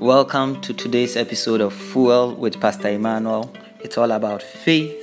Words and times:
Welcome 0.00 0.60
to 0.60 0.74
today's 0.74 1.16
episode 1.16 1.62
of 1.62 1.72
Fuel 1.72 2.34
with 2.34 2.60
Pastor 2.60 2.90
Emmanuel. 2.90 3.50
It's 3.80 3.96
all 3.96 4.10
about 4.10 4.42
faith, 4.42 4.94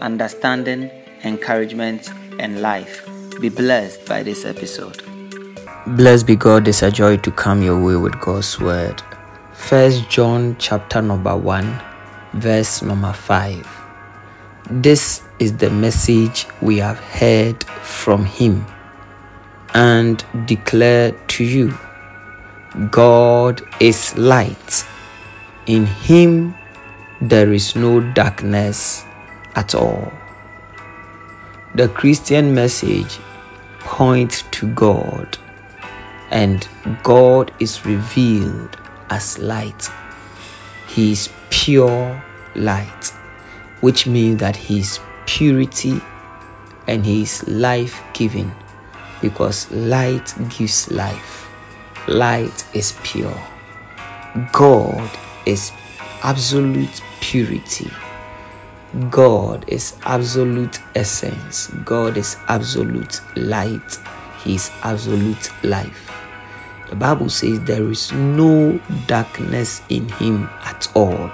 understanding, 0.00 0.90
encouragement, 1.22 2.08
and 2.38 2.62
life. 2.62 3.06
Be 3.40 3.50
blessed 3.50 4.06
by 4.06 4.22
this 4.22 4.46
episode. 4.46 5.02
Blessed 5.88 6.26
be 6.26 6.34
God, 6.34 6.66
it's 6.66 6.82
a 6.82 6.90
joy 6.90 7.18
to 7.18 7.30
come 7.30 7.62
your 7.62 7.78
way 7.78 7.96
with 7.96 8.18
God's 8.22 8.58
word. 8.58 9.02
First 9.52 10.08
John 10.08 10.56
chapter 10.58 11.02
number 11.02 11.36
1, 11.36 11.82
verse 12.32 12.80
number 12.80 13.12
5. 13.12 13.68
This 14.70 15.22
is 15.38 15.58
the 15.58 15.68
message 15.68 16.46
we 16.62 16.78
have 16.78 16.98
heard 16.98 17.62
from 17.64 18.24
him 18.24 18.64
and 19.74 20.24
declare 20.46 21.12
to 21.12 21.44
you 21.44 21.78
God 22.90 23.62
is 23.80 24.16
light. 24.16 24.86
In 25.66 25.86
him 25.86 26.54
there 27.20 27.52
is 27.52 27.74
no 27.74 28.00
darkness 28.12 29.04
at 29.54 29.74
all. 29.74 30.12
The 31.74 31.88
Christian 31.88 32.54
message 32.54 33.18
points 33.80 34.42
to 34.52 34.68
God, 34.68 35.38
and 36.30 36.66
God 37.02 37.52
is 37.58 37.84
revealed 37.84 38.76
as 39.10 39.38
light. 39.38 39.90
He 40.88 41.12
is 41.12 41.28
pure 41.50 42.22
light, 42.54 43.12
which 43.80 44.06
means 44.06 44.40
that 44.40 44.56
He 44.56 44.80
is 44.80 45.00
purity 45.26 46.00
and 46.86 47.04
He 47.04 47.22
is 47.22 47.46
life 47.48 48.02
giving 48.12 48.52
because 49.20 49.70
light 49.70 50.34
gives 50.48 50.90
life. 50.90 51.47
Light 52.08 52.64
is 52.72 52.94
pure. 53.02 53.38
God 54.50 55.10
is 55.44 55.72
absolute 56.22 57.02
purity. 57.20 57.90
God 59.10 59.66
is 59.68 59.94
absolute 60.06 60.80
essence. 60.94 61.66
God 61.84 62.16
is 62.16 62.38
absolute 62.48 63.20
light. 63.36 63.98
He 64.42 64.54
is 64.54 64.70
absolute 64.82 65.52
life. 65.62 66.10
The 66.88 66.96
Bible 66.96 67.28
says 67.28 67.60
there 67.64 67.90
is 67.90 68.10
no 68.12 68.80
darkness 69.06 69.82
in 69.90 70.08
him 70.08 70.48
at 70.64 70.88
all. 70.94 71.30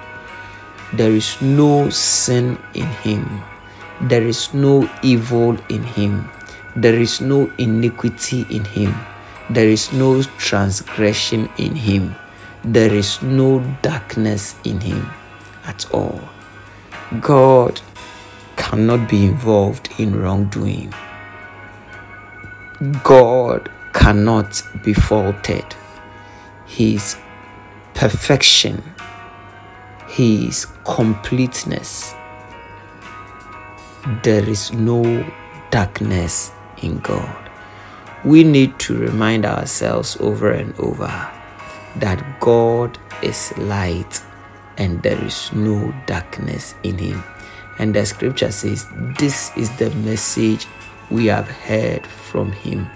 There 0.92 1.12
is 1.12 1.40
no 1.40 1.88
sin 1.90 2.58
in 2.74 2.86
him. 3.06 3.42
There 4.00 4.26
is 4.26 4.52
no 4.52 4.90
evil 5.04 5.56
in 5.68 5.84
him. 5.84 6.28
There 6.74 6.98
is 6.98 7.20
no 7.20 7.48
iniquity 7.58 8.44
in 8.50 8.64
him. 8.64 8.92
There 9.50 9.68
is 9.68 9.92
no 9.92 10.22
transgression 10.38 11.50
in 11.58 11.74
him. 11.74 12.14
There 12.64 12.92
is 12.92 13.20
no 13.22 13.60
darkness 13.82 14.56
in 14.64 14.80
him 14.80 15.10
at 15.64 15.90
all. 15.92 16.20
God 17.20 17.80
cannot 18.56 19.08
be 19.08 19.26
involved 19.26 19.88
in 19.98 20.18
wrongdoing. 20.18 20.94
God 23.02 23.70
cannot 23.92 24.62
be 24.82 24.92
faulted. 24.92 25.64
His 26.66 27.16
perfection, 27.94 28.82
His 30.08 30.66
completeness, 30.84 32.14
there 34.22 34.46
is 34.48 34.72
no 34.72 35.24
darkness 35.70 36.50
in 36.82 36.98
God. 36.98 37.50
We 38.24 38.42
need 38.42 38.78
to 38.80 38.96
remind 38.96 39.44
ourselves 39.44 40.16
over 40.18 40.50
and 40.50 40.74
over 40.80 41.30
that 41.96 42.40
God 42.40 42.98
is 43.22 43.56
light 43.58 44.22
and 44.78 45.02
there 45.02 45.22
is 45.22 45.52
no 45.52 45.94
darkness 46.06 46.74
in 46.82 46.98
him. 46.98 47.22
And 47.78 47.94
the 47.94 48.06
scripture 48.06 48.50
says, 48.50 48.86
This 49.18 49.50
is 49.56 49.74
the 49.76 49.90
message 49.90 50.66
we 51.10 51.26
have 51.26 51.48
heard 51.48 52.06
from 52.06 52.52
him. 52.52 52.88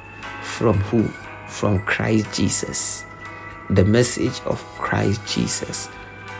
From 0.42 0.78
who? 0.78 1.08
From 1.48 1.80
Christ 1.80 2.32
Jesus. 2.32 3.04
The 3.70 3.84
message 3.84 4.40
of 4.46 4.64
Christ 4.78 5.20
Jesus 5.26 5.90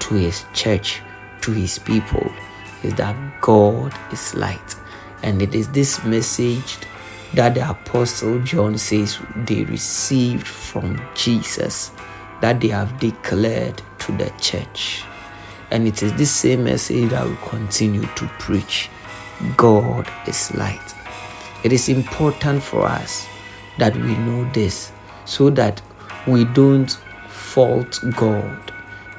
to 0.01 0.15
his 0.15 0.45
church, 0.55 1.03
to 1.43 1.53
his 1.53 1.79
people, 1.79 2.33
is 2.83 2.95
that 2.95 3.17
God 3.41 3.93
is 4.13 4.35
light. 4.35 4.77
And 5.23 5.43
it 5.43 5.55
is 5.55 5.69
this 5.69 6.03
message 6.05 6.79
that 7.35 7.55
the 7.55 7.69
Apostle 7.69 8.39
John 8.41 8.79
says 8.79 9.19
they 9.37 9.65
received 9.65 10.47
from 10.47 11.01
Jesus 11.15 11.91
that 12.41 12.61
they 12.61 12.69
have 12.69 12.99
declared 12.99 13.83
to 14.01 14.13
the 14.13 14.31
church. 14.41 15.05
And 15.71 15.87
it 15.87 16.03
is 16.03 16.15
this 16.15 16.31
same 16.31 16.65
message 16.65 17.11
that 17.11 17.27
we 17.27 17.37
continue 17.49 18.07
to 18.17 18.27
preach. 18.39 18.89
God 19.57 20.11
is 20.27 20.55
light. 20.55 20.95
It 21.65 21.73
is 21.73 21.89
important 21.89 22.63
for 22.63 22.87
us 22.87 23.27
that 23.79 23.95
we 23.95 24.17
know 24.19 24.51
this 24.53 24.93
so 25.25 25.51
that 25.51 25.83
we 26.27 26.45
don't 26.45 26.91
fault 27.29 28.01
God 28.17 28.73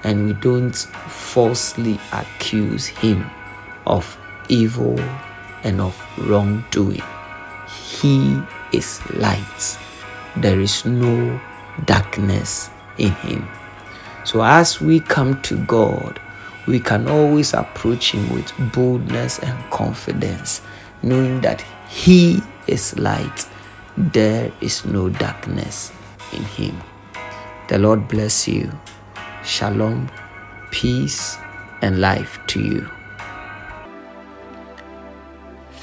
and 0.03 0.27
we 0.27 0.33
don't 0.33 0.75
falsely 0.75 1.99
accuse 2.11 2.87
Him 2.87 3.29
of 3.85 4.17
evil 4.47 4.99
and 5.63 5.81
of 5.81 5.95
wrongdoing. 6.17 7.03
He 8.01 8.41
is 8.71 9.01
light. 9.15 9.77
There 10.37 10.59
is 10.59 10.85
no 10.85 11.39
darkness 11.85 12.69
in 12.97 13.11
Him. 13.11 13.47
So 14.23 14.43
as 14.43 14.79
we 14.79 14.99
come 14.99 15.41
to 15.43 15.57
God, 15.65 16.19
we 16.67 16.79
can 16.79 17.07
always 17.07 17.53
approach 17.53 18.11
Him 18.11 18.29
with 18.33 18.53
boldness 18.73 19.39
and 19.39 19.57
confidence, 19.71 20.61
knowing 21.03 21.41
that 21.41 21.61
He 21.89 22.41
is 22.67 22.97
light. 22.97 23.47
There 23.97 24.51
is 24.61 24.85
no 24.85 25.09
darkness 25.09 25.91
in 26.31 26.43
Him. 26.43 26.79
The 27.67 27.79
Lord 27.79 28.07
bless 28.07 28.47
you. 28.47 28.71
Shalom, 29.43 30.09
peace, 30.71 31.37
and 31.81 31.99
life 31.99 32.39
to 32.47 32.61
you. 32.61 32.89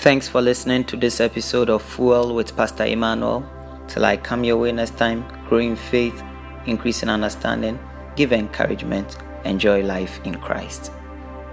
Thanks 0.07 0.29
for 0.29 0.41
listening 0.41 0.85
to 0.85 0.97
this 0.97 1.19
episode 1.21 1.69
of 1.69 1.83
Fuel 1.83 2.33
with 2.33 2.57
Pastor 2.57 2.85
Emmanuel. 2.85 3.45
Till 3.89 4.05
I 4.05 4.17
come 4.17 4.45
your 4.45 4.57
way 4.57 4.71
next 4.71 4.97
time, 4.97 5.27
grow 5.49 5.59
in 5.59 5.75
faith, 5.75 6.23
increase 6.65 7.03
in 7.03 7.09
understanding, 7.09 7.77
give 8.15 8.33
encouragement, 8.33 9.17
enjoy 9.45 9.83
life 9.83 10.21
in 10.25 10.37
Christ. 10.37 10.93